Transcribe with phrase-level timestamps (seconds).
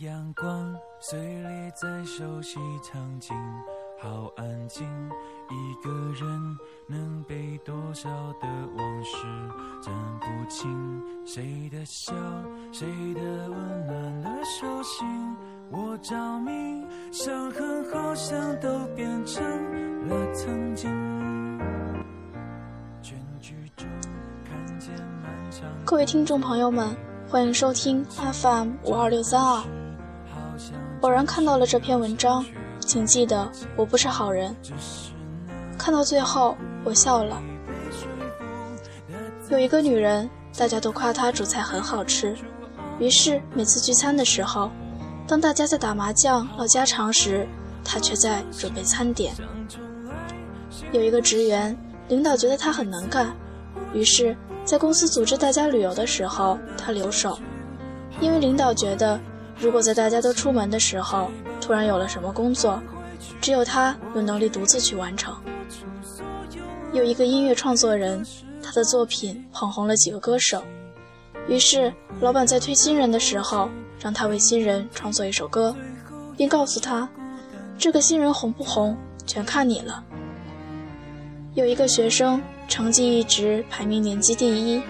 [0.00, 3.34] 阳光碎裂在熟悉场景，
[4.00, 4.86] 好安静。
[5.48, 8.08] 一个人能被多少
[8.40, 9.16] 的往事
[9.80, 11.02] 斩不清？
[11.24, 12.12] 谁的笑，
[12.72, 15.06] 谁的温暖了手心？
[15.70, 19.42] 我着迷，伤痕好像都变成
[20.08, 20.90] 了曾经。
[23.00, 23.86] 全剧终，
[24.44, 24.90] 看见
[25.22, 25.62] 漫长。
[25.84, 26.94] 各位听众朋友们，
[27.28, 29.75] 欢迎收听 FM 五二六三二。
[31.02, 32.44] 偶然看到了这篇文章，
[32.80, 34.54] 请记得我不是好人。
[35.78, 37.40] 看到最后，我笑了。
[39.50, 42.34] 有一个女人，大家都夸她煮菜很好吃，
[42.98, 44.70] 于是每次聚餐的时候，
[45.28, 47.46] 当大家在打麻将唠家常时，
[47.84, 49.34] 她却在准备餐点。
[50.92, 51.76] 有一个职员，
[52.08, 53.34] 领导觉得他很能干，
[53.92, 57.38] 于是，在公司组织大家旅游的时候，他留守，
[58.20, 59.20] 因为领导觉得，
[59.58, 62.80] 如果在大家都出门的时候，突然有了什么工作，
[63.40, 65.34] 只有他有能力独自去完成。
[66.92, 68.24] 有一个音乐创作人，
[68.62, 70.62] 他的作品捧红了几个歌手，
[71.48, 75.74] 于是老板在推新人的时候，让他为新人创作一首歌，
[76.36, 77.08] 并告诉他，
[77.78, 80.04] 这个新人红不红，全看你了。
[81.54, 84.82] 有一个学生成绩一直排名年级第一，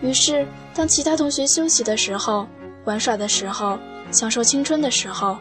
[0.00, 2.46] 于是当其他同学休息的时候、
[2.84, 3.78] 玩耍的时候、
[4.10, 5.36] 享受青春的时候，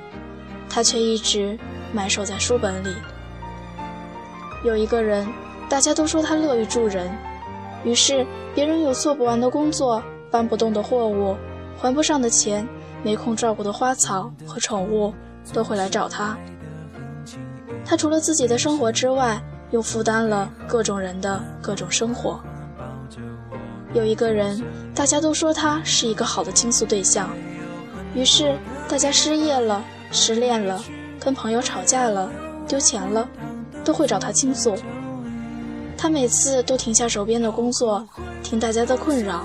[0.69, 1.57] 他却一直
[1.93, 2.93] 埋首在书本里。
[4.63, 5.27] 有一个人。
[5.69, 7.07] 大家都说他乐于助人，
[7.83, 8.25] 于是
[8.55, 11.37] 别人有做不完的工作、搬不动的货物、
[11.79, 12.67] 还不上的钱、
[13.03, 15.13] 没空照顾的花草和宠物，
[15.53, 16.35] 都会来找他。
[17.85, 22.39] 他除了自己的生活之外，又负担了各种人的各种生活。
[23.93, 24.59] 有一个人，
[24.95, 27.29] 大家都说他是一个好的倾诉对象，
[28.15, 30.83] 于是大家失业了、失恋了、
[31.19, 32.31] 跟朋友吵架了、
[32.67, 33.27] 丢钱了，
[33.85, 34.75] 都会找他倾诉。
[35.97, 38.07] 他每次都停下手边的工作，
[38.41, 39.43] 听大家的困扰，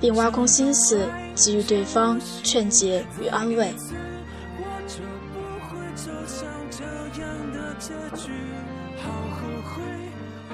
[0.00, 3.74] 并挖空心思给予对方劝解与安慰。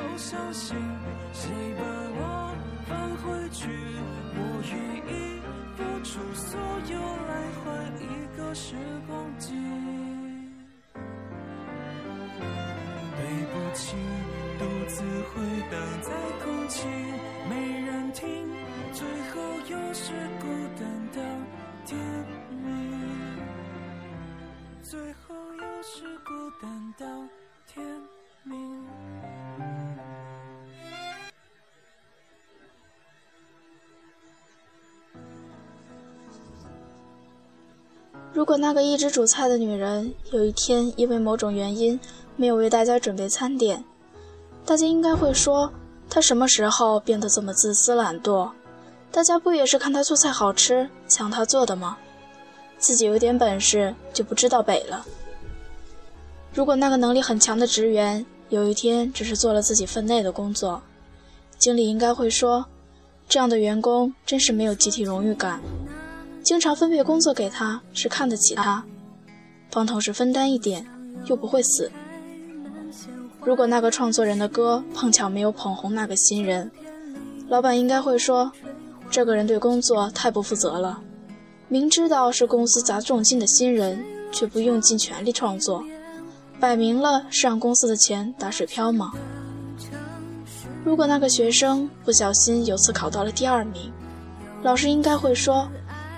[0.05, 0.77] 都相信
[1.33, 1.83] 谁把
[2.17, 2.55] 我
[2.87, 3.69] 放回去
[4.37, 4.39] 我
[4.71, 4.75] 愿
[5.09, 5.41] 意
[5.77, 6.61] 付出所
[6.93, 7.33] 有来
[7.65, 7.65] 换
[7.97, 8.75] 一个时
[9.07, 9.55] 光机。
[13.17, 13.97] 对不起
[14.59, 16.11] 独自回荡在
[16.45, 16.87] 空气
[17.49, 18.29] 没人听。
[18.93, 20.47] 最后又是孤
[20.79, 21.23] 单到
[21.87, 21.99] 天
[22.63, 22.63] 明。
[24.83, 27.07] 最后又是孤单到
[27.67, 27.85] 天
[38.35, 41.99] 如果那个一直煮菜的女人有一天因为某种原因
[42.37, 43.83] 没有为大家准备餐点，
[44.67, 45.73] 大家应该会说，
[46.11, 48.51] 她什么时候变得这么自私懒惰？
[49.11, 51.97] 大家不也是看她做菜好吃，抢她做的吗？
[52.77, 55.07] 自己有点本事就不知道北了。
[56.53, 60.83] 如果那个能力很强的职员有一天只是做了自己分内的工作，
[61.59, 62.67] 经理应该会说，
[63.29, 65.61] 这样的员工真是没有集体荣誉感。
[66.43, 68.85] 经常分配工作给他是看得起他，
[69.71, 70.87] 帮同事分担一点
[71.25, 71.91] 又不会死。
[73.43, 76.71] 如果那个创作人的歌碰巧没有捧红那个新人，
[77.49, 78.53] 老板应该会说
[79.11, 81.01] ：“这个人对工作太不负责了，
[81.69, 85.85] 明知道是公司砸重金的新人，却不用尽全力创作，
[86.65, 89.13] 摆明了是让公司的钱打水漂吗？”
[90.83, 93.93] 如果那个学生不小心有次考到了第二名，
[94.63, 95.69] 老师应该会说：“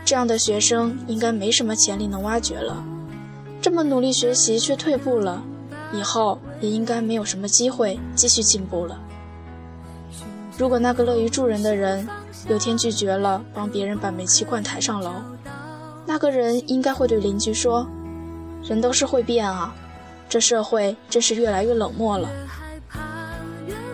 [0.07, 2.81] 这样的学生应该没什么潜力能挖掘了，
[3.61, 5.43] 这么努力学习却退步了。”
[5.93, 8.97] 以后也应该没有什么机会继续进步了。
[10.57, 12.09] 如果那个乐于助人的人
[12.49, 15.11] 有天拒绝了帮别人把煤气罐抬上楼，
[16.07, 17.85] 那个人应该会对邻居说
[18.63, 19.75] ：“人都是会变啊，
[20.29, 22.29] 这社会真是越来越冷漠了。”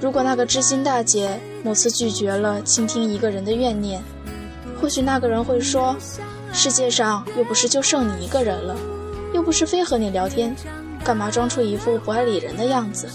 [0.00, 4.02] 如果那个知心大姐某次拒绝了倾听一个人的怨念，
[4.80, 5.96] 或许那个人会说
[6.52, 8.76] ：“世界上又不是就剩你一个人了，
[9.32, 10.54] 又不是非和你聊天。”
[11.04, 13.08] 干嘛装出一副不爱理人的样子？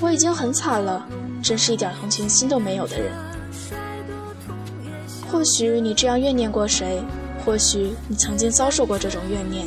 [0.00, 1.06] 我已经很惨了，
[1.42, 3.12] 真是一点同情心都没有的人。
[5.30, 7.00] 或许你这样怨念过谁？
[7.44, 9.66] 或许你曾经遭受过这种怨念。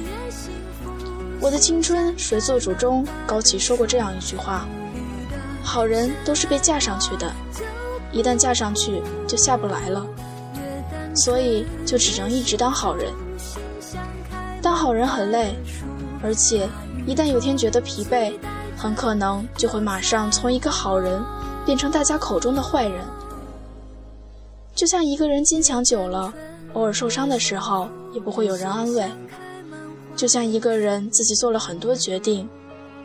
[1.42, 4.68] 我的青春谁做主中，高启说过这样一句话：
[5.64, 7.34] 好人都是被架上去的，
[8.12, 10.06] 一旦架上去就下不来了，
[11.16, 13.12] 所以就只能一直当好人。
[14.62, 15.56] 当好人很累，
[16.24, 16.70] 而且
[17.08, 18.32] 一旦有天觉得疲惫，
[18.78, 21.20] 很可能就会马上从一个好人
[21.66, 23.02] 变成大家口中的坏人。
[24.76, 26.32] 就像一个人坚强久了，
[26.74, 29.08] 偶尔受伤的时候也不会有人安慰；
[30.22, 32.48] 就像一个人自己做了很多决定，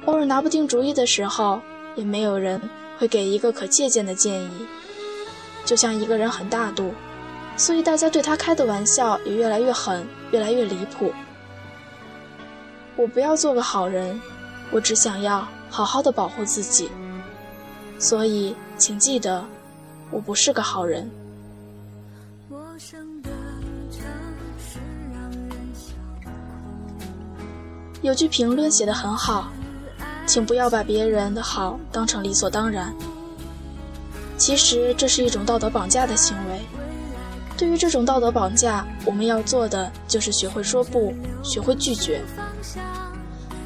[0.05, 1.59] 偶尔拿不定主意的时候，
[1.95, 2.61] 也没有人
[2.99, 4.67] 会给一个可借鉴的建议；
[5.65, 6.93] 就像一个人很大度，
[7.57, 11.11] 所以大家对他开的玩笑也越来越狠，越来越离谱。
[12.97, 14.21] 我不要做个好人，
[14.71, 16.91] 我只想要好好的保护自己。
[17.99, 19.43] 所以，请记得，
[20.11, 21.11] 我不是个好人。
[28.03, 29.49] 有句评论写得很好，
[30.27, 32.95] 请不要把别人的好当成理所当然。
[34.37, 36.61] 其实这是一种道德绑架的行为。
[37.57, 42.23] 对于这种道德绑架，我们要做的就是学会说不，学会拒绝。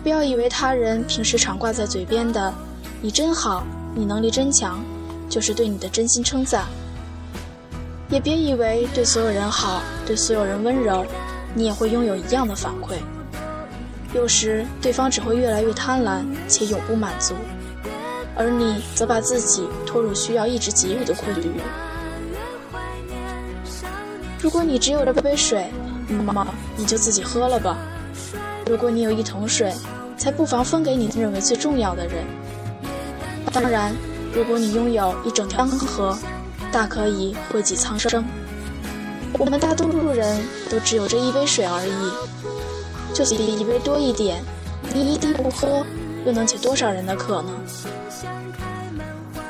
[0.02, 2.54] 不要以为他人平时常挂在嘴边的
[3.02, 4.80] “你真好，你能力真强”，
[5.28, 6.66] 就是对你的真心称赞。
[8.08, 11.04] 也别以为对所有人好，对所有人温柔，
[11.52, 12.94] 你也会拥有一样的反馈。
[14.12, 17.34] 有时对方只会越来越贪婪且永不满足，
[18.36, 21.50] 而你则把自己拖入需要一直给予的困局。
[24.42, 25.70] 如果你只有这杯水，
[26.08, 26.46] 那么
[26.76, 27.76] 你就自己喝了吧。
[28.66, 29.72] 如果你有一桶水，
[30.16, 32.24] 才不妨分给你认为最重要的人。
[33.52, 33.94] 当然，
[34.34, 36.18] 如果你拥有一整条河，
[36.72, 38.24] 大可以惠及苍生。
[39.38, 42.12] 我们大多数人都只有这一杯水而已，
[43.24, 44.42] 就比一杯多一点，
[44.94, 45.84] 你一滴不喝，
[46.24, 47.52] 又能解多少人的渴呢？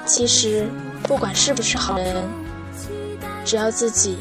[0.04, 0.68] 其实，
[1.04, 2.28] 不管是不是好人，
[3.44, 4.18] 只要自己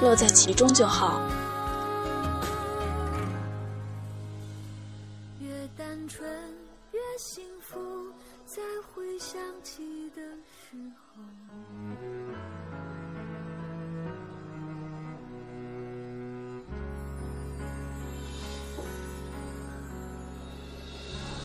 [0.00, 1.20] 乐在其中就好。
[5.40, 6.30] 越单纯
[6.92, 7.78] 越幸福，
[8.46, 8.62] 在
[8.94, 10.76] 回想起的时
[11.16, 11.22] 候。